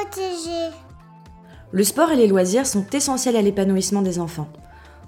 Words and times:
protéger. 0.00 0.74
Le 1.72 1.84
sport 1.84 2.10
et 2.10 2.16
les 2.16 2.26
loisirs 2.26 2.66
sont 2.66 2.86
essentiels 2.92 3.36
à 3.36 3.42
l'épanouissement 3.42 4.02
des 4.02 4.18
enfants. 4.18 4.48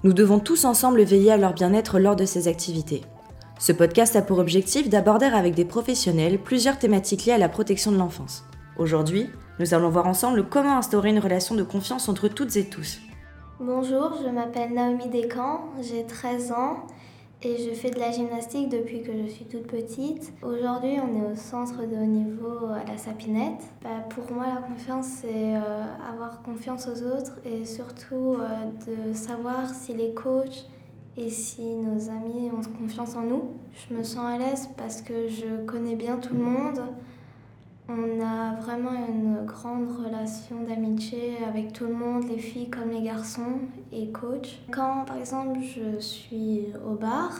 Nous 0.03 0.13
devons 0.13 0.39
tous 0.39 0.65
ensemble 0.65 1.01
veiller 1.01 1.31
à 1.31 1.37
leur 1.37 1.53
bien-être 1.53 1.99
lors 1.99 2.15
de 2.15 2.25
ces 2.25 2.47
activités. 2.47 3.01
Ce 3.59 3.71
podcast 3.71 4.15
a 4.15 4.21
pour 4.21 4.39
objectif 4.39 4.89
d'aborder 4.89 5.25
avec 5.25 5.55
des 5.55 5.65
professionnels 5.65 6.39
plusieurs 6.39 6.79
thématiques 6.79 7.25
liées 7.25 7.33
à 7.33 7.37
la 7.37 7.49
protection 7.49 7.91
de 7.91 7.97
l'enfance. 7.97 8.43
Aujourd'hui, 8.77 9.29
nous 9.59 9.73
allons 9.73 9.89
voir 9.89 10.07
ensemble 10.07 10.47
comment 10.49 10.77
instaurer 10.77 11.09
une 11.09 11.19
relation 11.19 11.55
de 11.55 11.63
confiance 11.63 12.09
entre 12.09 12.27
toutes 12.27 12.55
et 12.57 12.65
tous. 12.65 12.99
Bonjour, 13.59 14.13
je 14.23 14.29
m'appelle 14.29 14.73
Naomi 14.73 15.09
Descamps, 15.09 15.69
j'ai 15.81 16.05
13 16.05 16.51
ans 16.51 16.87
et 17.45 17.57
je 17.57 17.71
fais 17.73 17.89
de 17.89 17.99
la 17.99 18.11
gymnastique 18.11 18.69
depuis 18.69 19.01
que 19.01 19.11
je 19.11 19.27
suis 19.27 19.45
toute 19.45 19.67
petite. 19.67 20.31
Aujourd'hui, 20.41 20.97
on 21.01 21.21
est 21.21 21.31
au 21.31 21.35
centre 21.35 21.81
de 21.81 21.95
haut 21.95 22.05
niveau 22.05 22.67
à 22.67 22.89
la 22.89 22.97
Sapinette. 22.97 23.61
Bah, 23.83 23.89
pour 24.09 24.31
moi, 24.31 24.45
la 24.47 24.61
confiance, 24.61 25.07
c'est 25.21 25.55
euh, 25.55 25.83
avoir 26.09 26.41
confiance 26.41 26.87
aux 26.87 27.03
autres 27.03 27.39
et 27.45 27.65
surtout 27.65 28.37
euh, 28.37 28.47
de 28.87 29.13
savoir 29.13 29.69
si 29.69 29.93
les 29.93 30.13
coachs 30.13 30.67
et 31.17 31.29
si 31.29 31.75
nos 31.75 32.09
amis 32.09 32.49
ont 32.51 32.61
confiance 32.79 33.15
en 33.15 33.23
nous. 33.23 33.51
Je 33.73 33.93
me 33.93 34.03
sens 34.03 34.25
à 34.25 34.37
l'aise 34.37 34.69
parce 34.77 35.01
que 35.01 35.27
je 35.27 35.65
connais 35.65 35.95
bien 35.95 36.17
tout 36.17 36.33
le 36.33 36.41
monde. 36.41 36.79
On 37.89 38.21
a 38.21 38.55
vraiment 38.61 38.93
une 38.93 39.45
grande 39.45 39.89
relation 39.91 40.63
d'amitié 40.63 41.35
avec 41.45 41.73
tout 41.73 41.85
le 41.85 41.93
monde, 41.93 42.23
les 42.29 42.37
filles 42.37 42.69
comme 42.69 42.91
les 42.91 43.01
garçons 43.01 43.59
et 43.91 44.09
coach. 44.09 44.59
Quand 44.71 45.03
par 45.05 45.17
exemple 45.17 45.59
je 45.59 45.99
suis 45.99 46.67
au 46.87 46.95
bar, 46.95 47.31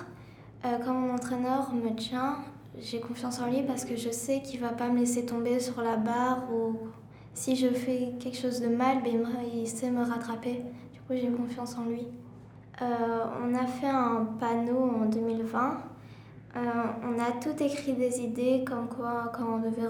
euh, 0.66 0.78
quand 0.84 0.94
mon 0.94 1.14
entraîneur 1.14 1.74
me 1.74 1.96
tient, 1.96 2.40
j'ai 2.78 3.00
confiance 3.00 3.40
en 3.40 3.50
lui 3.50 3.64
parce 3.64 3.86
que 3.86 3.96
je 3.96 4.10
sais 4.10 4.42
qu'il 4.42 4.60
va 4.60 4.70
pas 4.70 4.90
me 4.90 5.00
laisser 5.00 5.26
tomber 5.26 5.62
sur 5.62 5.82
la 5.82 5.96
barre 5.96 6.52
ou 6.54 6.78
si 7.34 7.56
je 7.56 7.70
fais 7.70 8.14
quelque 8.20 8.38
chose 8.38 8.60
de 8.60 8.68
mal, 8.68 9.02
ben, 9.02 9.26
il 9.54 9.68
sait 9.68 9.92
me 9.92 10.04
rattraper. 10.04 10.62
Du 10.94 11.00
coup, 11.02 11.14
j'ai 11.14 11.30
confiance 11.30 11.78
en 11.78 11.86
lui. 11.86 12.06
Euh, 12.82 13.24
on 13.42 13.56
a 13.56 13.66
fait 13.66 13.88
un 13.88 14.28
panneau 14.40 14.78
en 14.78 15.06
2020 15.06 15.78
euh, 16.56 16.60
on 17.04 17.20
a 17.20 17.32
tout 17.42 17.64
écrit 17.64 17.94
des 17.94 18.22
idées 18.22 18.64
comme 18.66 18.88
quoi 18.88 19.32
quand 19.36 19.56
on 19.56 19.58
devait 19.58 19.88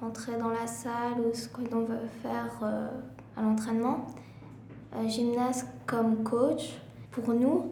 rentrer 0.00 0.38
dans 0.38 0.48
la 0.48 0.66
salle 0.66 1.20
ou 1.20 1.34
ce 1.34 1.48
qu'on 1.48 1.80
veut 1.80 2.06
faire 2.22 2.58
euh, 2.62 2.88
à 3.36 3.42
l'entraînement. 3.42 4.06
Euh, 4.94 5.06
gymnase 5.06 5.66
comme 5.84 6.22
coach, 6.22 6.78
pour 7.10 7.34
nous, 7.34 7.70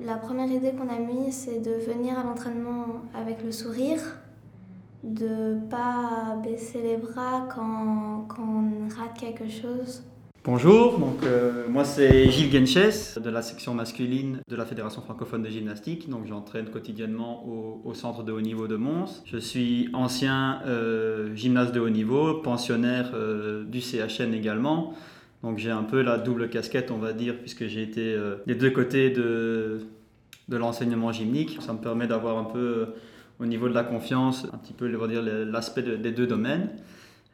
la 0.00 0.16
première 0.16 0.50
idée 0.50 0.72
qu'on 0.72 0.88
a 0.88 0.98
mise, 0.98 1.34
c'est 1.34 1.60
de 1.60 1.70
venir 1.70 2.18
à 2.18 2.24
l'entraînement 2.24 2.86
avec 3.14 3.42
le 3.42 3.50
sourire, 3.50 4.00
de 5.02 5.58
pas 5.70 6.36
baisser 6.42 6.82
les 6.82 6.96
bras 6.98 7.48
quand, 7.54 8.26
quand 8.28 8.42
on 8.42 8.88
rate 8.94 9.16
quelque 9.18 9.48
chose. 9.48 10.02
Bonjour, 10.46 11.00
donc 11.00 11.24
euh, 11.24 11.66
moi 11.68 11.84
c'est 11.84 12.30
Gilles 12.30 12.52
Genches 12.52 13.18
de 13.18 13.30
la 13.30 13.42
section 13.42 13.74
masculine 13.74 14.42
de 14.46 14.54
la 14.54 14.64
Fédération 14.64 15.02
francophone 15.02 15.42
de 15.42 15.48
gymnastique. 15.48 16.08
Donc 16.08 16.24
j'entraîne 16.28 16.66
quotidiennement 16.66 17.44
au, 17.84 17.94
centre 17.94 18.22
de 18.22 18.30
haut 18.30 18.40
niveau 18.40 18.68
de 18.68 18.76
Mons. 18.76 19.24
Je 19.24 19.38
suis 19.38 19.88
ancien 19.92 20.60
euh, 20.66 21.34
gymnaste 21.34 21.74
de 21.74 21.80
haut 21.80 21.90
niveau, 21.90 22.34
pensionnaire 22.34 23.10
euh, 23.14 23.64
du 23.64 23.80
CHN 23.80 24.32
également. 24.34 24.94
Donc 25.42 25.58
j'ai 25.58 25.72
un 25.72 25.82
peu 25.82 26.00
la 26.00 26.16
double 26.16 26.48
casquette, 26.48 26.92
on 26.92 26.98
va 26.98 27.12
dire, 27.12 27.36
puisque 27.40 27.66
j'ai 27.66 27.82
été 27.82 28.16
des 28.46 28.54
deux 28.54 28.70
côtés 28.70 29.10
de, 29.10 29.80
de 30.48 30.56
l'enseignement 30.56 31.10
gymnique. 31.10 31.58
Ça 31.60 31.72
me 31.72 31.78
permet 31.78 32.06
d'avoir 32.06 32.38
un 32.38 32.44
peu 32.44 32.86
au 33.40 33.46
niveau 33.46 33.68
de 33.68 33.74
la 33.74 33.82
confiance, 33.82 34.46
un 34.52 34.58
petit 34.58 34.74
peu 34.74 34.86
l'aspect 35.50 35.82
des 35.82 36.12
deux 36.12 36.28
domaines. 36.28 36.68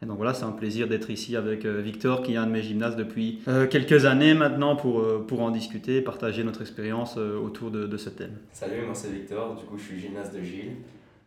Et 0.03 0.07
donc 0.07 0.17
voilà, 0.17 0.35
c'est 0.35 0.45
un 0.45 0.51
plaisir 0.51 0.89
d'être 0.89 1.11
ici 1.11 1.37
avec 1.37 1.65
euh, 1.65 1.81
Victor, 1.81 2.23
qui 2.23 2.35
est 2.35 2.37
un 2.37 2.47
de 2.47 2.51
mes 2.51 2.63
gymnastes 2.63 2.97
depuis 2.97 3.41
euh, 3.47 3.69
quelques 3.69 4.05
années 4.05 4.35
maintenant, 4.35 4.75
pour, 4.75 5.01
euh, 5.01 5.25
pour 5.27 5.43
en 5.43 5.51
discuter, 5.53 6.01
partager 6.01 6.43
notre 6.43 6.61
expérience 6.61 7.17
autour 7.17 7.71
de, 7.71 7.97
ce 7.97 8.11
thème. 8.11 8.37
Salut, 8.53 8.85
moi 8.85 8.95
c'est 8.95 9.13
Victor, 9.13 9.55
du 9.55 9.65
coup 9.65 9.79
je 9.79 9.85
suis 9.85 10.01
gymnaste 10.01 10.35
de 10.35 10.43
Gilles. 10.43 10.77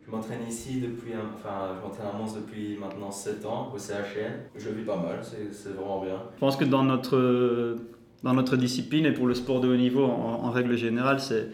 Je 0.06 0.10
m'entraîne 0.10 0.40
ici 0.46 0.80
depuis, 0.80 1.12
enfin 1.34 1.74
je 1.76 1.82
m'entraîne 1.82 2.06
à 2.06 2.18
Mons 2.18 2.34
depuis 2.34 2.76
maintenant 2.78 3.10
7 3.10 3.46
ans 3.46 3.72
au 3.74 3.78
CHN. 3.78 4.44
Je 4.54 4.68
vis 4.68 4.84
pas 4.84 4.96
mal, 4.96 5.20
c'est 5.22 5.70
vraiment 5.70 6.02
bien. 6.02 6.22
Je 6.34 6.40
pense 6.40 6.56
que 6.56 6.64
dans 6.64 6.84
notre, 6.84 7.76
dans 8.22 8.34
notre 8.34 8.56
discipline 8.56 9.06
et 9.06 9.12
pour 9.12 9.26
le 9.26 9.34
sport 9.34 9.60
de 9.60 9.68
haut 9.68 9.76
niveau 9.76 10.04
en 10.04 10.50
règle 10.50 10.76
générale, 10.76 11.18
c'est 11.18 11.48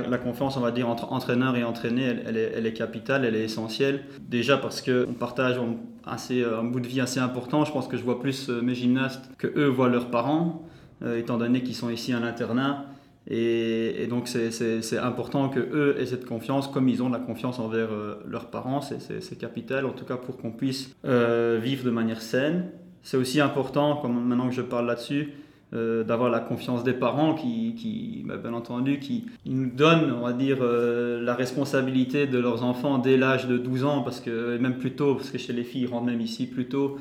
la, 0.00 0.18
confiance, 0.18 0.56
on 0.56 0.60
va 0.60 0.70
dire, 0.70 0.88
entre 0.88 1.12
entraîneur 1.12 1.56
et 1.56 1.64
entraîné, 1.64 2.02
elle, 2.26 2.66
est, 2.66 2.72
capitale, 2.72 3.24
elle 3.24 3.36
est 3.36 3.44
essentielle. 3.44 4.04
Déjà 4.28 4.56
parce 4.56 4.82
qu'on 4.82 5.14
partage 5.18 5.58
assez, 6.06 6.42
euh, 6.42 6.60
un 6.60 6.64
bout 6.64 6.80
de 6.80 6.86
vie 6.86 7.00
assez 7.00 7.20
important. 7.20 7.64
Je 7.64 7.72
pense 7.72 7.88
que 7.88 7.96
je 7.96 8.02
vois 8.02 8.20
plus 8.20 8.48
euh, 8.48 8.60
mes 8.60 8.74
gymnastes 8.74 9.30
que 9.38 9.46
eux 9.46 9.68
voient 9.68 9.88
leurs 9.88 10.10
parents, 10.10 10.66
euh, 11.02 11.18
étant 11.18 11.38
donné 11.38 11.62
qu'ils 11.62 11.74
sont 11.74 11.90
ici 11.90 12.12
à 12.12 12.20
l'internat. 12.20 12.86
Et, 13.26 14.06
donc 14.10 14.28
c'est 14.28 14.98
important 14.98 15.48
que 15.48 15.58
eux 15.58 15.96
aient 15.98 16.04
cette 16.04 16.26
confiance, 16.26 16.68
comme 16.68 16.90
ils 16.90 17.02
ont 17.02 17.08
la 17.08 17.18
confiance 17.18 17.58
envers 17.58 17.88
leurs 18.28 18.50
parents. 18.50 18.82
C'est 18.82 19.38
capital, 19.38 19.86
en 19.86 19.92
tout 19.92 20.04
cas 20.04 20.18
pour 20.18 20.36
qu'on 20.36 20.50
puisse 20.50 20.94
vivre 21.02 21.84
de 21.84 21.90
manière 21.90 22.20
saine. 22.20 22.66
C'est 23.02 23.16
aussi 23.16 23.40
important, 23.40 23.96
comme 23.96 24.22
maintenant 24.28 24.48
que 24.50 24.54
je 24.54 24.60
parle 24.60 24.86
là-dessus, 24.86 25.32
euh, 25.74 26.04
d'avoir 26.04 26.30
la 26.30 26.38
confiance 26.38 26.84
des 26.84 26.92
parents 26.92 27.34
qui, 27.34 27.74
qui 27.74 28.22
bah, 28.24 28.36
bien 28.36 28.52
entendu, 28.52 29.00
qui 29.00 29.26
nous 29.44 29.70
donnent, 29.70 30.12
on 30.12 30.24
va 30.24 30.32
dire, 30.32 30.58
euh, 30.60 31.20
la 31.20 31.34
responsabilité 31.34 32.28
de 32.28 32.38
leurs 32.38 32.62
enfants 32.62 32.98
dès 32.98 33.16
l'âge 33.16 33.48
de 33.48 33.58
12 33.58 33.84
ans, 33.84 34.02
parce 34.02 34.20
que 34.20 34.56
même 34.58 34.78
plus 34.78 34.92
tôt, 34.92 35.16
parce 35.16 35.30
que 35.30 35.38
chez 35.38 35.52
les 35.52 35.64
filles, 35.64 35.82
ils 35.82 35.86
rentrent 35.88 36.06
même 36.06 36.20
ici 36.20 36.46
plus 36.46 36.66
tôt 36.68 36.96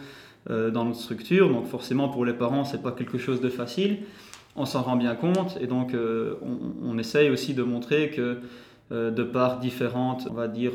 euh, 0.50 0.72
dans 0.72 0.85
notre 0.85 1.00
structure, 1.00 1.51
donc 1.51 1.67
forcément 1.67 2.09
pour 2.09 2.25
les 2.25 2.34
parents, 2.34 2.63
c'est 2.63 2.81
pas 2.81 2.91
quelque 2.91 3.19
chose 3.19 3.41
de 3.41 3.50
facile. 3.50 3.97
On 4.56 4.66
s'en 4.66 4.81
rend 4.81 4.95
bien 4.95 5.13
compte, 5.13 5.55
et 5.61 5.67
donc 5.67 5.95
on, 5.95 6.97
essaye 6.97 7.29
aussi 7.29 7.53
de 7.53 7.63
montrer 7.63 8.11
que 8.11 8.38
de 8.91 9.23
par 9.23 9.59
différentes, 9.59 10.28
on 10.29 10.34
va 10.35 10.47
dire, 10.47 10.73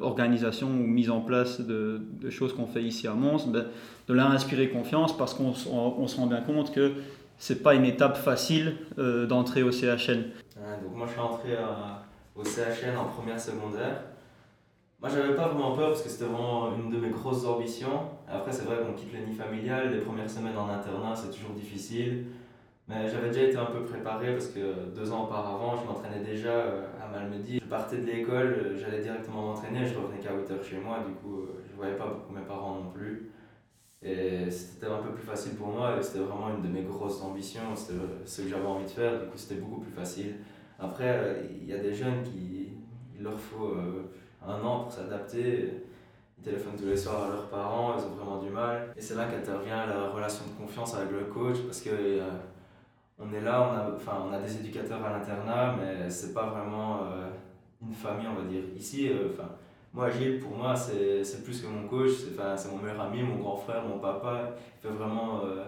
organisations 0.00 0.68
ou 0.68 0.86
mises 0.86 1.10
en 1.10 1.20
place 1.20 1.60
de, 1.60 2.00
de 2.22 2.30
choses 2.30 2.54
qu'on 2.54 2.66
fait 2.66 2.82
ici 2.82 3.06
à 3.06 3.12
Mons, 3.12 3.48
ben, 3.48 3.66
de 4.08 4.14
leur 4.14 4.30
inspirer 4.30 4.70
confiance 4.70 5.14
parce 5.14 5.34
qu'on 5.34 5.52
on 5.70 6.06
se 6.06 6.16
rend 6.16 6.26
bien 6.26 6.40
compte 6.40 6.72
que 6.72 6.92
c'est 7.42 7.60
pas 7.60 7.74
une 7.74 7.84
étape 7.84 8.16
facile 8.16 8.76
euh, 8.98 9.26
d'entrer 9.26 9.64
au 9.64 9.72
CHN. 9.72 10.30
donc 10.80 10.94
moi 10.94 11.08
je 11.08 11.10
suis 11.10 11.20
entré 11.20 11.56
au 12.36 12.44
CHN 12.44 12.96
en 12.96 13.06
première 13.06 13.40
secondaire. 13.40 14.04
Moi 15.00 15.10
j'avais 15.12 15.34
pas 15.34 15.48
vraiment 15.48 15.74
peur 15.74 15.88
parce 15.88 16.02
que 16.02 16.08
c'était 16.08 16.26
vraiment 16.26 16.72
une 16.76 16.88
de 16.88 16.98
mes 16.98 17.10
grosses 17.10 17.44
ambitions. 17.44 18.10
Après 18.28 18.52
c'est 18.52 18.62
vrai 18.62 18.76
qu'on 18.76 18.92
quitte 18.92 19.12
le 19.12 19.26
nid 19.26 19.34
familial, 19.34 19.90
les 19.90 19.98
premières 19.98 20.30
semaines 20.30 20.56
en 20.56 20.68
internat 20.68 21.16
c'est 21.16 21.36
toujours 21.36 21.50
difficile. 21.50 22.26
Mais 22.86 23.08
j'avais 23.08 23.30
déjà 23.30 23.42
été 23.42 23.56
un 23.56 23.66
peu 23.66 23.82
préparé 23.82 24.30
parce 24.34 24.46
que 24.46 24.94
deux 24.94 25.10
ans 25.10 25.24
auparavant 25.24 25.74
je 25.82 25.88
m'entraînais 25.88 26.24
déjà 26.24 26.50
euh, 26.50 26.86
à 27.02 27.08
Malmedy. 27.08 27.58
Je 27.58 27.68
partais 27.68 27.96
de 27.96 28.06
l'école, 28.06 28.76
j'allais 28.80 29.02
directement 29.02 29.48
m'entraîner, 29.48 29.84
je 29.84 29.98
revenais 29.98 30.20
qu'à 30.20 30.32
8 30.32 30.48
heures 30.52 30.62
chez 30.62 30.76
moi, 30.76 30.98
du 31.04 31.14
coup 31.14 31.40
euh, 31.40 31.60
je 31.68 31.74
voyais 31.74 31.96
pas 31.96 32.06
beaucoup 32.06 32.32
mes 32.32 32.46
parents 32.46 32.76
non 32.76 32.90
plus. 32.92 33.32
Et 34.04 34.50
c'était 34.50 34.86
un 34.86 34.98
peu 34.98 35.10
plus 35.10 35.22
facile 35.22 35.54
pour 35.54 35.68
moi 35.68 35.96
et 35.96 36.02
c'était 36.02 36.18
vraiment 36.18 36.50
une 36.50 36.62
de 36.62 36.68
mes 36.68 36.82
grosses 36.82 37.22
ambitions, 37.22 37.76
c'était 37.76 38.00
ce 38.24 38.42
que 38.42 38.48
j'avais 38.48 38.66
envie 38.66 38.84
de 38.84 38.90
faire, 38.90 39.20
du 39.20 39.26
coup 39.26 39.36
c'était 39.36 39.60
beaucoup 39.60 39.80
plus 39.80 39.92
facile. 39.92 40.34
Après, 40.80 41.48
il 41.48 41.68
y 41.68 41.72
a 41.72 41.78
des 41.78 41.94
jeunes 41.94 42.24
qui, 42.24 42.70
il 43.16 43.22
leur 43.22 43.38
faut 43.38 43.66
euh, 43.66 44.10
un 44.44 44.60
an 44.64 44.80
pour 44.80 44.92
s'adapter, 44.92 45.84
ils 46.36 46.42
téléphonent 46.42 46.76
tous 46.76 46.86
les 46.86 46.96
soirs 46.96 47.26
à 47.26 47.28
leurs 47.28 47.48
parents, 47.48 47.94
ils 47.96 48.04
ont 48.04 48.16
vraiment 48.16 48.42
du 48.42 48.50
mal. 48.50 48.92
Et 48.96 49.00
c'est 49.00 49.14
là 49.14 49.26
qu'intervient 49.26 49.86
la 49.86 50.08
relation 50.08 50.44
de 50.46 50.60
confiance 50.60 50.96
avec 50.96 51.12
le 51.12 51.26
coach 51.26 51.58
parce 51.64 51.80
que 51.80 51.90
euh, 51.90 52.28
on 53.20 53.32
est 53.32 53.40
là, 53.40 53.62
on 53.62 53.76
a, 53.76 53.94
enfin, 53.94 54.24
on 54.28 54.32
a 54.32 54.40
des 54.40 54.56
éducateurs 54.56 55.04
à 55.04 55.10
l'internat, 55.16 55.76
mais 55.78 56.10
c'est 56.10 56.34
pas 56.34 56.46
vraiment 56.46 57.04
euh, 57.04 57.30
une 57.80 57.94
famille, 57.94 58.26
on 58.26 58.42
va 58.42 58.48
dire. 58.48 58.64
Ici, 58.76 59.12
enfin 59.32 59.48
moi, 59.92 60.10
Gilles, 60.10 60.40
pour 60.40 60.56
moi, 60.56 60.74
c'est 60.74 61.44
plus 61.44 61.60
que 61.60 61.66
mon 61.66 61.86
coach, 61.86 62.10
c'est 62.56 62.70
mon 62.70 62.78
meilleur 62.78 63.00
ami, 63.00 63.22
mon 63.22 63.36
grand 63.36 63.56
frère, 63.56 63.84
mon 63.84 63.98
papa. 63.98 64.54
Il 64.78 64.88
fait 64.88 64.94
vraiment, 64.94 65.44
euh, 65.44 65.64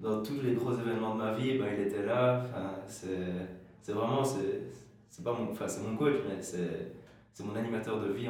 dans 0.00 0.22
tous 0.22 0.42
les 0.42 0.52
gros 0.52 0.72
événements 0.72 1.14
de 1.14 1.22
ma 1.22 1.32
vie, 1.32 1.58
ben, 1.58 1.68
il 1.74 1.86
était 1.86 2.04
là. 2.04 2.44
C'est 2.86 3.92
vraiment, 3.92 4.22
c'est 4.22 5.24
pas 5.24 5.32
mon, 5.32 5.54
c'est 5.54 5.82
mon 5.82 5.96
coach, 5.96 6.16
mais 6.28 6.42
c'est 6.42 6.92
c'est 7.34 7.44
mon 7.44 7.56
animateur 7.56 7.98
de 8.00 8.12
vie, 8.12 8.28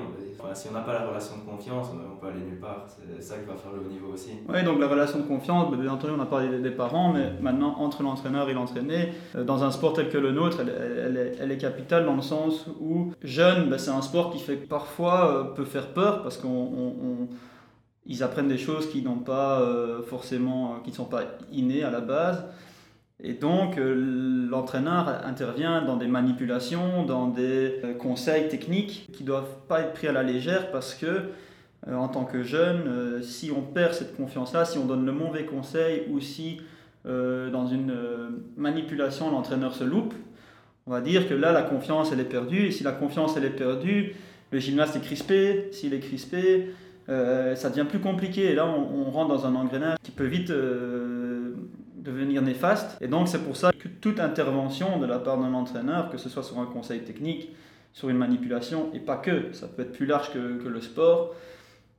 si 0.55 0.69
on 0.71 0.73
n'a 0.73 0.81
pas 0.81 0.95
la 0.95 1.07
relation 1.07 1.37
de 1.37 1.43
confiance, 1.43 1.89
on 1.93 2.17
peut 2.17 2.29
aller 2.29 2.41
nulle 2.41 2.59
part. 2.59 2.87
C'est 2.89 3.23
ça 3.23 3.37
qui 3.37 3.45
va 3.45 3.55
faire 3.55 3.71
le 3.73 3.81
haut 3.81 3.91
niveau 3.91 4.15
aussi. 4.15 4.31
Oui, 4.49 4.65
donc 4.65 4.81
la 4.81 4.89
relation 4.89 5.19
de 5.19 5.25
confiance, 5.25 5.71
bien 5.77 5.93
entendu, 5.93 6.15
on 6.17 6.23
a 6.23 6.25
parlé 6.25 6.59
des 6.59 6.71
parents, 6.71 7.13
mais 7.13 7.35
maintenant, 7.39 7.75
entre 7.81 8.03
l'entraîneur 8.03 8.49
et 8.49 8.55
l'entraîné, 8.55 9.13
euh, 9.37 9.45
dans 9.45 9.63
un 9.63 9.71
sport 9.71 9.93
tel 9.93 10.09
que 10.09 10.17
le 10.17 10.33
nôtre, 10.33 10.61
elle, 10.63 11.19
est, 11.19 11.37
elle 11.39 11.53
est, 11.53 11.59
capitale 11.59 12.07
dans 12.07 12.17
le 12.17 12.23
sens 12.23 12.67
où, 12.81 13.13
jeune, 13.23 13.69
ben, 13.69 13.77
c'est 13.77 13.91
un 13.91 14.01
sport 14.01 14.33
qui 14.33 14.39
fait 14.39 14.57
parfois 14.57 15.31
euh, 15.31 15.45
peut 15.45 15.67
faire 15.67 15.89
peur 15.89 16.23
parce 16.23 16.39
qu'ils 16.39 18.23
apprennent 18.23 18.49
des 18.49 18.57
choses 18.57 18.89
qui 18.89 19.03
n'ont 19.03 19.19
pas 19.19 19.61
euh, 19.61 20.03
forcément, 20.03 20.77
qui 20.83 20.93
ne 20.93 20.97
sont 20.97 21.05
pas 21.05 21.25
innées 21.53 21.85
à 21.85 21.91
la 21.91 22.01
base. 22.01 22.43
Et 23.23 23.35
donc, 23.35 23.79
euh, 23.79 24.49
l'entraîneur 24.51 25.25
intervient 25.25 25.83
dans 25.83 25.97
des 25.97 26.09
manipulations, 26.09 27.05
dans 27.05 27.29
des 27.29 27.81
euh, 27.85 27.95
conseils 27.95 28.49
techniques 28.49 29.09
qui 29.13 29.23
ne 29.23 29.29
doivent 29.29 29.57
pas 29.69 29.83
être 29.83 29.93
pris 29.93 30.09
à 30.09 30.13
la 30.13 30.23
légère 30.23 30.71
parce 30.71 30.95
que 30.95 31.31
en 31.87 32.09
tant 32.09 32.25
que 32.25 32.43
jeune, 32.43 33.23
si 33.23 33.51
on 33.55 33.61
perd 33.61 33.93
cette 33.93 34.17
confiance-là, 34.17 34.65
si 34.65 34.79
on 34.79 34.87
donne 34.87 35.05
le 35.05 35.13
mauvais 35.13 35.45
conseil 35.45 36.05
ou 36.11 36.19
si 36.19 36.63
dans 37.05 37.67
une 37.67 37.95
manipulation 38.57 39.31
l'entraîneur 39.31 39.75
se 39.75 39.85
loupe, 39.85 40.15
on 40.87 40.93
va 40.93 41.03
dire 41.03 41.29
que 41.29 41.35
là 41.35 41.53
la 41.53 41.61
confiance 41.61 42.11
elle 42.11 42.21
est 42.21 42.25
perdue. 42.25 42.69
Et 42.69 42.71
si 42.71 42.85
la 42.85 42.93
confiance 42.93 43.37
elle 43.37 43.45
est 43.45 43.51
perdue, 43.51 44.15
le 44.51 44.59
gymnaste 44.61 44.97
est 44.97 45.03
crispé, 45.03 45.69
s'il 45.73 45.93
est 45.93 46.01
crispé, 46.01 46.71
ça 47.07 47.69
devient 47.69 47.85
plus 47.87 48.01
compliqué. 48.01 48.45
Et 48.45 48.55
là 48.55 48.65
on, 48.67 49.11
rentre 49.11 49.29
dans 49.29 49.45
un 49.45 49.55
engrenage 49.55 49.99
qui 50.03 50.11
peut 50.11 50.25
vite 50.25 50.51
devenir 52.05 52.43
néfaste. 52.43 52.97
Et 53.01 53.09
donc 53.09 53.29
c'est 53.29 53.43
pour 53.43 53.57
ça 53.57 53.73
que 53.73 53.89
toute 53.89 54.21
intervention 54.21 54.99
de 54.99 55.07
la 55.07 55.19
part 55.19 55.39
d'un 55.39 55.55
entraîneur, 55.55 56.11
que 56.11 56.19
ce 56.19 56.29
soit 56.29 56.43
sur 56.43 56.59
un 56.59 56.67
conseil 56.67 57.01
technique, 57.01 57.51
sur 57.93 58.09
une 58.09 58.19
manipulation, 58.19 58.91
et 58.93 59.01
pas 59.01 59.17
que, 59.17 59.53
ça 59.53 59.67
peut 59.67 59.83
être 59.83 59.93
plus 59.93 60.07
large 60.07 60.33
que, 60.33 60.63
que 60.63 60.69
le 60.69 60.81
sport, 60.81 61.35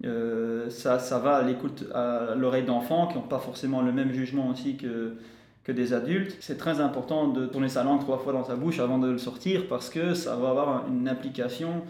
euh, 0.03 0.69
ça, 0.69 0.99
ça 0.99 1.19
va 1.19 1.37
à 1.37 1.43
l'écoute, 1.43 1.85
à 1.93 2.35
l'oreille 2.35 2.65
d'enfants 2.65 3.07
qui 3.07 3.15
n'ont 3.15 3.23
pas 3.23 3.39
forcément 3.39 3.81
le 3.81 3.91
même 3.91 4.11
jugement 4.11 4.49
aussi 4.49 4.75
que, 4.75 5.15
que 5.63 5.71
des 5.71 5.93
adultes. 5.93 6.37
C'est 6.41 6.57
très 6.57 6.81
important 6.81 7.29
de 7.29 7.45
tourner 7.45 7.69
sa 7.69 7.83
langue 7.83 8.01
trois 8.01 8.17
fois 8.17 8.33
dans 8.33 8.43
sa 8.43 8.55
bouche 8.55 8.79
avant 8.79 8.99
de 8.99 9.09
le 9.09 9.17
sortir 9.17 9.67
parce 9.67 9.89
que 9.89 10.13
ça 10.13 10.35
va 10.35 10.49
avoir 10.49 10.85
une 10.87 11.07
implication 11.07 11.83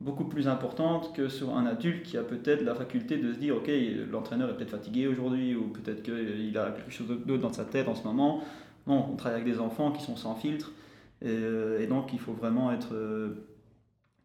beaucoup 0.00 0.24
plus 0.24 0.46
importante 0.46 1.12
que 1.12 1.28
sur 1.28 1.56
un 1.56 1.66
adulte 1.66 2.04
qui 2.04 2.16
a 2.16 2.22
peut-être 2.22 2.62
la 2.62 2.74
faculté 2.74 3.18
de 3.18 3.32
se 3.32 3.38
dire 3.38 3.56
ok 3.56 3.68
l'entraîneur 4.10 4.50
est 4.50 4.56
peut-être 4.56 4.70
fatigué 4.70 5.08
aujourd'hui 5.08 5.56
ou 5.56 5.68
peut-être 5.68 6.02
qu'il 6.02 6.56
a 6.56 6.70
quelque 6.70 6.92
chose 6.92 7.08
d'autre 7.08 7.42
dans 7.42 7.52
sa 7.52 7.64
tête 7.64 7.88
en 7.88 7.94
ce 7.94 8.04
moment. 8.04 8.42
Non, 8.86 9.08
on 9.12 9.16
travaille 9.16 9.40
avec 9.40 9.52
des 9.52 9.60
enfants 9.60 9.90
qui 9.90 10.02
sont 10.02 10.16
sans 10.16 10.34
filtre 10.34 10.72
et, 11.20 11.26
euh, 11.28 11.86
donc 11.88 12.12
il 12.12 12.20
faut 12.20 12.32
vraiment 12.32 12.70
être 12.72 12.94
euh, 12.94 13.48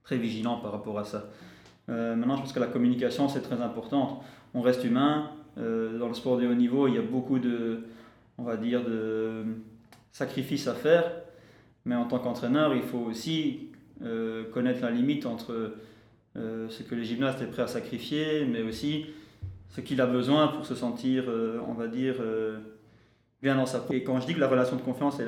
très 0.04 0.18
vigilant 0.18 0.58
par 0.58 0.72
rapport 0.72 1.00
à 1.00 1.06
ça. 1.06 1.26
Euh, 1.90 2.16
maintenant 2.16 2.36
je 2.36 2.42
pense 2.42 2.54
que 2.54 2.60
la 2.60 2.68
communication 2.68 3.28
c'est 3.28 3.42
très 3.42 3.62
important. 3.62 4.22
On 4.54 4.62
reste 4.62 4.84
humain. 4.84 5.32
dans 5.58 6.08
le 6.08 6.14
sport 6.14 6.38
de 6.38 6.48
haut 6.48 6.54
niveau 6.54 6.88
il 6.88 6.96
y 6.96 6.98
a 7.00 7.02
beaucoup 7.02 7.40
de 7.40 7.86
on 8.38 8.44
va 8.44 8.58
dire 8.58 8.84
de 8.84 9.44
sacrifices 10.12 10.68
à 10.68 10.74
faire 10.74 11.04
mais 11.86 11.96
en 11.96 12.06
tant 12.06 12.20
qu'entraîneur 12.20 12.74
il 12.74 12.82
faut 12.82 13.06
aussi 13.12 13.70
euh, 14.06 14.44
connaître 14.52 14.82
la 14.82 14.92
limite 14.92 15.26
entre 15.26 15.76
euh, 16.36 16.68
ce 16.70 16.84
que 16.84 16.94
le 16.94 17.04
gymnaste 17.04 17.42
est 17.42 17.48
prêt 17.48 17.62
à 17.62 17.68
sacrifier, 17.68 18.46
mais 18.46 18.62
aussi 18.62 19.06
ce 19.70 19.82
qu'il 19.82 20.02
a 20.02 20.06
besoin 20.06 20.50
pour 20.50 20.66
se 20.66 20.76
sentir, 20.76 21.26
euh, 21.28 21.60
on 21.68 21.74
va 21.74 21.88
dire, 21.88 22.16
bien 23.42 23.56
dans 23.56 23.66
sa 23.66 23.80
peau. 23.80 23.94
Et 23.94 24.04
quand 24.04 24.20
je 24.20 24.28
dis 24.28 24.36
que 24.36 24.40
la 24.40 24.48
relation 24.48 24.76
de 24.76 24.82
confiance 24.82 25.20
est 25.20 25.28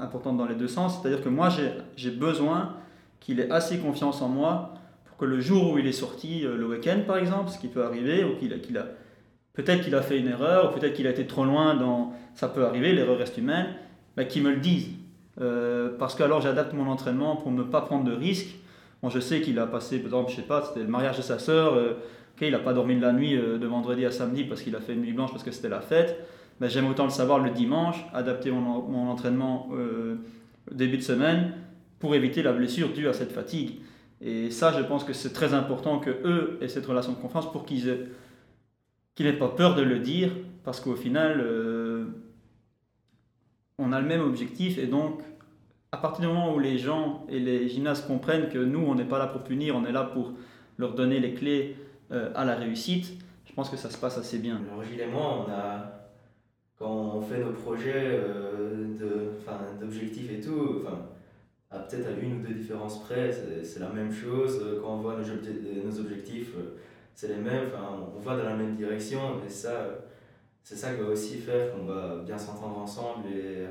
importante 0.00 0.36
dans 0.36 0.46
les 0.46 0.54
deux 0.54 0.68
sens, 0.68 1.00
c'est-à-dire 1.00 1.22
que 1.22 1.28
moi, 1.28 1.48
j'ai 1.96 2.10
besoin 2.10 2.76
qu'il 3.18 3.40
ait 3.40 3.50
assez 3.50 3.78
confiance 3.78 4.22
en 4.22 4.28
moi 4.28 4.74
pour 5.04 5.16
que 5.16 5.24
le 5.24 5.40
jour 5.40 5.72
où 5.72 5.78
il 5.78 5.86
est 5.86 5.92
sorti, 5.92 6.42
le 6.42 6.66
week-end 6.66 7.00
par 7.06 7.18
exemple, 7.18 7.50
ce 7.50 7.58
qui 7.58 7.68
peut 7.68 7.84
arriver, 7.84 8.24
ou 8.24 8.36
qu'il 8.36 8.52
a, 8.78 8.86
peut-être 9.52 9.82
qu'il 9.84 9.94
a 9.94 10.02
fait 10.02 10.18
une 10.18 10.28
erreur, 10.28 10.70
ou 10.70 10.78
peut-être 10.78 10.94
qu'il 10.94 11.06
a 11.06 11.10
été 11.10 11.26
trop 11.26 11.44
loin 11.44 11.74
dans... 11.74 12.12
Ça 12.34 12.48
peut 12.48 12.64
arriver, 12.64 12.92
l'erreur 12.92 13.18
reste 13.18 13.36
humaine, 13.36 13.66
mais 14.16 14.26
qu'il 14.26 14.42
me 14.42 14.50
le 14.50 14.60
dise. 14.60 14.88
Euh, 15.40 15.90
parce 15.98 16.14
que 16.14 16.22
alors 16.22 16.40
j'adapte 16.40 16.74
mon 16.74 16.88
entraînement 16.88 17.36
pour 17.36 17.52
ne 17.52 17.62
pas 17.62 17.80
prendre 17.80 18.04
de 18.04 18.12
risques. 18.12 18.56
Bon, 19.02 19.10
je 19.10 19.18
sais 19.18 19.40
qu'il 19.40 19.58
a 19.58 19.66
passé, 19.66 19.98
par 19.98 20.06
exemple, 20.06 20.30
je 20.30 20.36
sais 20.36 20.42
pas, 20.42 20.62
c'était 20.62 20.80
le 20.80 20.88
mariage 20.88 21.16
de 21.16 21.22
sa 21.22 21.38
sœur, 21.38 21.74
euh, 21.74 21.94
il 22.40 22.50
n'a 22.50 22.58
pas 22.58 22.72
dormi 22.72 22.96
de 22.96 23.00
la 23.00 23.12
nuit 23.12 23.36
euh, 23.36 23.56
de 23.56 23.66
vendredi 23.68 24.04
à 24.04 24.10
samedi 24.10 24.42
parce 24.42 24.62
qu'il 24.62 24.74
a 24.74 24.80
fait 24.80 24.94
une 24.94 25.02
nuit 25.02 25.12
blanche 25.12 25.30
parce 25.30 25.44
que 25.44 25.52
c'était 25.52 25.68
la 25.68 25.80
fête. 25.80 26.18
Mais 26.60 26.68
j'aime 26.68 26.88
autant 26.88 27.04
le 27.04 27.10
savoir 27.10 27.38
le 27.38 27.50
dimanche, 27.50 28.04
adapter 28.12 28.50
mon, 28.50 29.08
entraînement 29.08 29.68
début 30.70 30.98
de 30.98 31.02
semaine 31.02 31.52
pour 31.98 32.14
éviter 32.14 32.42
la 32.42 32.52
blessure 32.52 32.92
due 32.92 33.08
à 33.08 33.12
cette 33.12 33.32
fatigue. 33.32 33.80
Et 34.20 34.50
ça, 34.50 34.72
je 34.76 34.84
pense 34.84 35.02
que 35.02 35.12
c'est 35.12 35.32
très 35.32 35.54
important 35.54 35.98
que 35.98 36.10
eux 36.10 36.58
aient 36.60 36.68
cette 36.68 36.86
relation 36.86 37.12
de 37.12 37.16
confiance 37.16 37.50
pour 37.50 37.64
qu'ils 37.64 38.06
n'aient 39.18 39.32
pas 39.32 39.48
peur 39.48 39.74
de 39.74 39.82
le 39.82 39.98
dire, 39.98 40.30
parce 40.62 40.78
qu'au 40.78 40.94
final, 40.94 41.40
on 43.82 43.92
a 43.92 44.00
le 44.00 44.06
même 44.06 44.22
objectif 44.22 44.78
et 44.78 44.86
donc 44.86 45.20
à 45.92 45.98
partir 45.98 46.22
du 46.22 46.26
moment 46.28 46.54
où 46.54 46.58
les 46.58 46.78
gens 46.78 47.26
et 47.28 47.38
les 47.38 47.68
gymnastes 47.68 48.06
comprennent 48.06 48.48
que 48.48 48.58
nous, 48.58 48.80
on 48.80 48.94
n'est 48.94 49.04
pas 49.04 49.18
là 49.18 49.26
pour 49.26 49.42
punir, 49.42 49.76
on 49.76 49.84
est 49.84 49.92
là 49.92 50.04
pour 50.04 50.32
leur 50.78 50.94
donner 50.94 51.20
les 51.20 51.34
clés 51.34 51.76
euh, 52.10 52.32
à 52.34 52.46
la 52.46 52.54
réussite, 52.54 53.12
je 53.44 53.52
pense 53.52 53.68
que 53.68 53.76
ça 53.76 53.90
se 53.90 53.98
passe 53.98 54.16
assez 54.16 54.38
bien. 54.38 54.60
Alors 54.70 54.82
Gilles 54.82 55.00
et 55.00 55.06
moi, 55.06 55.46
on 55.46 55.50
a, 55.50 56.08
quand 56.78 57.16
on 57.16 57.20
fait 57.20 57.40
nos 57.40 57.52
projets 57.52 58.20
euh, 58.24 58.86
d'objectifs 59.78 60.32
et 60.32 60.40
tout, 60.40 60.80
enfin, 60.80 60.98
peut-être 61.70 62.06
à 62.06 62.22
une 62.22 62.40
ou 62.40 62.46
deux 62.46 62.54
différences 62.54 63.02
près, 63.04 63.30
c'est 63.62 63.80
la 63.80 63.90
même 63.90 64.12
chose. 64.12 64.64
Quand 64.82 64.94
on 64.94 64.96
voit 64.96 65.16
nos, 65.16 66.00
objectifs, 66.00 66.54
euh, 66.56 66.78
c'est 67.14 67.28
les 67.28 67.36
mêmes, 67.36 67.68
on 68.16 68.18
va 68.18 68.38
dans 68.38 68.44
la 68.44 68.56
même 68.56 68.76
direction, 68.76 69.20
ça 69.48 70.01
c'est 70.62 70.76
ça 70.76 70.94
qui 70.94 71.00
va 71.00 71.08
aussi 71.08 71.38
faire 71.38 71.72
qu'on 71.72 71.84
va 71.84 72.18
bien 72.24 72.38
s'entendre 72.38 72.78
ensemble 72.78 73.28
et 73.28 73.66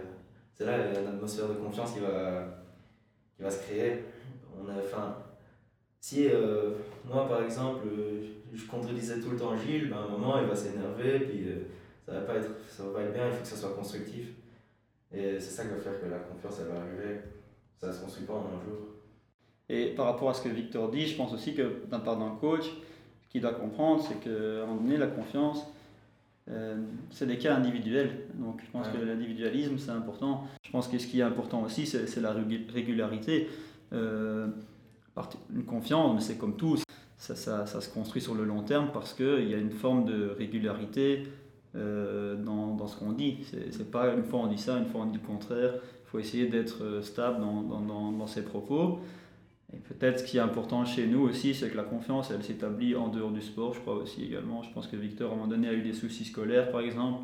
c'est 0.54 0.66
là 0.66 0.78
une 1.00 1.08
atmosphère 1.08 1.48
de 1.50 1.54
confiance 1.54 1.94
qui 1.94 2.00
va, 2.00 2.64
qui 3.36 3.44
va 3.44 3.50
se 3.50 3.64
créer. 3.64 4.04
On 4.56 4.70
a, 4.70 4.74
enfin, 4.84 5.18
si 6.00 6.28
euh, 6.28 6.72
moi 7.06 7.28
par 7.28 7.44
exemple 7.44 7.88
je 8.54 8.66
contredisais 8.66 9.20
tout 9.20 9.32
le 9.32 9.38
temps 9.38 9.58
Gilles, 9.58 9.90
ben, 9.90 9.98
à 9.98 10.02
un 10.02 10.10
moment 10.10 10.40
il 10.40 10.48
va 10.48 10.56
s'énerver 10.56 11.20
puis 11.20 11.48
euh, 11.48 11.68
ça 12.06 12.14
va 12.14 12.22
pas 12.22 12.36
être 12.36 12.50
ça 12.68 12.84
va 12.84 12.94
pas 12.94 13.02
être 13.02 13.14
bien, 13.14 13.28
il 13.28 13.34
faut 13.34 13.42
que 13.42 13.48
ça 13.48 13.56
soit 13.56 13.74
constructif. 13.76 14.28
Et 15.14 15.40
c'est 15.40 15.52
ça 15.52 15.64
qui 15.64 15.70
va 15.70 15.78
faire 15.78 16.00
que 16.00 16.06
la 16.06 16.20
confiance 16.20 16.60
elle 16.62 16.74
va 16.74 16.82
arriver. 16.82 17.22
Ça 17.80 17.92
se 17.92 18.02
construit 18.02 18.26
pas 18.26 18.34
en 18.34 18.46
un 18.46 18.64
jour. 18.64 18.92
Et 19.68 19.96
par 19.96 20.06
rapport 20.06 20.30
à 20.30 20.34
ce 20.34 20.42
que 20.42 20.50
Victor 20.50 20.92
dit, 20.92 21.08
je 21.08 21.16
pense 21.16 21.34
aussi 21.34 21.56
que 21.56 21.86
d'un 21.88 22.00
part 22.00 22.18
d'un 22.18 22.36
coach, 22.36 22.66
ce 22.66 23.30
qu'il 23.30 23.42
doit 23.42 23.54
comprendre, 23.54 24.04
c'est 24.06 24.20
qu'à 24.20 24.30
un 24.30 24.98
la 24.98 25.08
confiance, 25.08 25.66
euh, 26.50 26.76
c'est 27.12 27.28
des 27.28 27.38
cas 27.38 27.56
individuels, 27.56 28.12
donc 28.34 28.62
je 28.66 28.72
pense 28.72 28.88
que 28.88 28.98
l'individualisme 28.98 29.78
c'est 29.78 29.92
important. 29.92 30.46
Je 30.64 30.72
pense 30.72 30.88
que 30.88 30.98
ce 30.98 31.08
qui 31.08 31.20
est 31.20 31.24
important 31.24 31.62
aussi 31.62 31.86
c'est 31.86 32.20
la 32.20 32.34
régularité. 32.74 33.48
Euh, 33.94 34.48
une 35.54 35.66
confiance, 35.66 36.16
mais 36.16 36.22
c'est 36.22 36.38
comme 36.38 36.56
tout, 36.56 36.78
ça, 37.18 37.36
ça, 37.36 37.66
ça, 37.66 37.82
se 37.82 37.90
construit 37.90 38.22
sur 38.22 38.34
le 38.34 38.46
long 38.46 38.64
terme 38.64 38.90
parce 38.94 39.14
qu'il 39.14 39.50
y 39.50 39.54
a 39.54 39.58
une 39.58 39.72
forme 39.72 40.06
de 40.06 40.34
régularité 40.38 41.24
euh, 41.76 42.36
dans, 42.36 42.76
dans, 42.76 42.88
ce 42.88 42.98
qu'on 42.98 43.12
dit. 43.12 43.40
C'est 43.72 43.92
pas 43.92 44.14
une 44.14 44.24
fois 44.24 44.40
on 44.40 44.48
dit 44.48 44.58
ça, 44.58 44.78
une 44.78 44.86
fois 44.86 45.02
on 45.02 45.06
dit 45.06 45.20
le 45.22 45.28
contraire. 45.28 45.74
Il 45.76 46.10
faut 46.10 46.20
essayer 46.20 46.48
d'être 46.48 47.02
stable 47.04 47.40
dans, 47.42 47.62
dans, 47.62 48.12
dans, 48.12 48.28
ses 48.28 48.44
propos. 48.44 49.00
Et 49.74 49.78
peut-être 49.78 50.20
ce 50.20 50.24
qui 50.26 50.38
est 50.38 50.42
important 50.42 50.84
chez 50.86 51.08
nous 51.08 51.22
aussi, 51.22 51.54
c'est 51.54 51.70
que 51.70 51.78
la 51.78 51.84
confiance, 51.84 52.32
elle 52.32 52.44
s'établit 52.44 52.96
en 52.96 53.08
dehors 53.08 53.32
du 53.32 53.42
sport, 53.42 53.74
je 53.74 53.80
crois 53.80 53.96
aussi 53.96 54.26
également. 54.26 54.64
Je 54.64 54.74
pense 54.74 54.88
que 54.88 54.98
Victor, 54.98 55.32
à 55.32 55.34
un 55.34 55.38
moment 55.38 55.48
donné, 55.48 55.70
a 55.70 55.74
eu 55.74 55.82
des 55.82 55.94
soucis 55.94 56.26
scolaires, 56.26 56.72
par 56.72 56.82
exemple. 56.82 57.24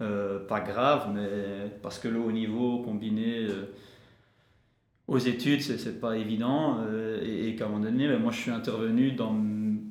Euh, 0.00 0.38
pas 0.46 0.60
grave, 0.60 1.10
mais 1.12 1.70
parce 1.82 1.98
que 1.98 2.06
le 2.06 2.20
haut 2.20 2.30
niveau 2.30 2.82
combiné 2.82 3.46
euh, 3.46 3.64
aux 5.08 5.18
études, 5.18 5.60
c'est 5.60 6.00
pas 6.00 6.16
évident. 6.16 6.78
Euh, 6.80 7.48
et, 7.48 7.54
qu'à 7.54 7.66
un 7.66 7.68
moment 7.68 7.84
donné, 7.84 8.08
ben, 8.08 8.20
moi, 8.20 8.32
je 8.32 8.40
suis 8.40 8.50
intervenu 8.50 9.12
dans, 9.12 9.36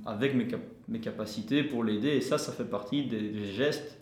avec 0.05 0.33
mes, 0.35 0.47
mes 0.89 0.99
capacités 0.99 1.63
pour 1.63 1.85
l'aider. 1.85 2.09
Et 2.09 2.21
ça, 2.21 2.37
ça 2.37 2.51
fait 2.51 2.69
partie 2.69 3.05
des, 3.05 3.29
des 3.29 3.45
gestes 3.45 3.97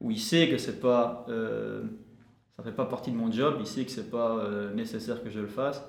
où 0.00 0.10
il 0.10 0.18
sait 0.18 0.48
que 0.48 0.56
c'est 0.56 0.80
pas, 0.80 1.26
ça 2.56 2.62
fait 2.62 2.72
pas 2.72 2.86
partie 2.86 3.10
de 3.10 3.16
mon 3.16 3.30
job, 3.30 3.56
il 3.60 3.66
sait 3.66 3.84
que 3.84 3.90
c'est 3.90 4.10
pas 4.10 4.42
nécessaire 4.74 5.22
que 5.22 5.28
je 5.28 5.40
le 5.40 5.46
fasse 5.46 5.84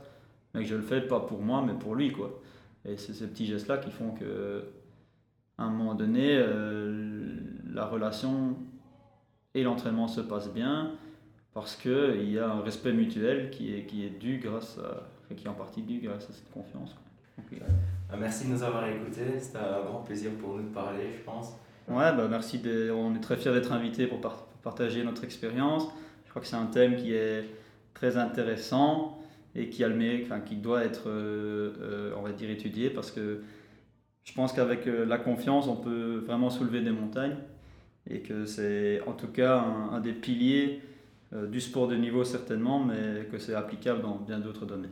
mais 0.53 0.62
que 0.63 0.67
je 0.67 0.75
le 0.75 0.81
fais 0.81 1.01
pas 1.01 1.20
pour 1.22 1.41
moi, 1.41 1.63
mais 1.65 1.74
pour 1.74 1.96
lui, 1.96 2.12
quoi. 2.12 2.41
Et 2.86 2.98
c'est 2.98 3.13
ces 3.13 3.27
petits 3.27 3.46
gestes-là 3.46 3.77
qui 3.77 3.91
font 3.91 4.12
que, 4.12 4.63
à 5.58 5.63
un 5.63 5.70
moment 5.70 5.93
donné, 5.93 6.36
euh, 6.38 7.36
la 7.72 7.86
relation 7.86 8.58
et 9.53 9.63
l'entraînement 9.63 10.08
se 10.08 10.22
passent 10.22 10.53
bien 10.53 10.91
parce 11.53 11.75
qu'il 11.75 12.31
y 12.31 12.39
a 12.39 12.50
un 12.50 12.62
respect 12.62 12.93
mutuel 12.93 13.50
qui 13.50 13.75
est, 13.75 13.86
qui 13.86 14.05
est 14.05 14.10
dû 14.10 14.39
grâce 14.39 14.79
à, 14.79 15.34
qui 15.34 15.46
est 15.46 15.50
en 15.50 15.53
partie 15.53 15.81
dû 15.81 16.00
grâce 16.00 16.29
à 16.29 16.34
cette 16.34 16.50
confiance. 16.51 16.96
Ah, 18.10 18.15
merci 18.17 18.46
de 18.46 18.53
nous 18.53 18.63
avoir 18.63 18.88
écoutés, 18.88 19.39
c'était 19.39 19.58
un 19.58 19.84
grand 19.84 20.00
plaisir 20.00 20.31
pour 20.39 20.58
nous 20.58 20.63
de 20.63 20.74
parler, 20.74 21.12
je 21.17 21.24
pense. 21.24 21.53
Ouais, 21.88 22.15
bah 22.15 22.27
merci, 22.29 22.60
de, 22.60 22.91
on 22.91 23.15
est 23.15 23.20
très 23.20 23.36
fiers 23.36 23.51
d'être 23.51 23.72
invités 23.72 24.08
pour, 24.08 24.22
pour 24.22 24.34
partager 24.63 25.03
notre 25.03 25.24
expérience. 25.24 25.88
Je 26.25 26.29
crois 26.29 26.41
que 26.41 26.48
c'est 26.48 26.55
un 26.55 26.67
thème 26.67 26.96
qui 26.96 27.13
est 27.13 27.46
très 27.93 28.17
intéressant 28.17 29.21
et 29.55 29.70
qui, 29.70 29.84
enfin, 29.86 30.39
qui 30.39 30.55
doit 30.55 30.84
être, 30.84 31.10
euh, 31.10 31.74
euh, 31.81 32.13
on 32.17 32.22
va 32.22 32.31
dire, 32.31 32.50
étudié 32.50 32.89
parce 32.89 33.12
que 33.12 33.41
je 34.24 34.34
pense 34.34 34.53
qu'avec 34.53 34.88
euh, 34.88 35.05
la 35.05 35.17
confiance, 35.17 35.67
on 35.67 35.75
peut 35.75 36.24
vraiment 36.25 36.50
soulever 36.50 36.81
des 36.81 36.91
montagnes 36.91 37.38
et 38.10 38.20
que 38.20 38.46
c'est 38.46 39.01
en 39.05 39.13
tout 39.13 39.27
cas 39.27 39.60
un 39.60 40.00
des 40.00 40.13
piliers 40.13 40.81
du 41.50 41.62
sport 41.62 41.88
de 41.88 41.96
niveau 41.96 42.25
certainement, 42.25 42.84
mais 42.84 43.25
que 43.31 43.38
c'est 43.38 43.53
applicable 43.53 44.01
dans 44.01 44.15
bien 44.15 44.39
d'autres 44.39 44.65
domaines. 44.65 44.91